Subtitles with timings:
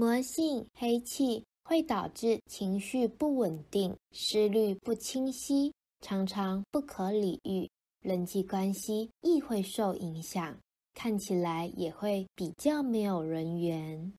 [0.00, 7.68] 魔性黑气会导致情绪不稳定思虑不清晰常常不可理喻
[8.00, 10.56] 人际关系亦会受影响
[10.94, 14.10] 看起来也会比较没有人缘。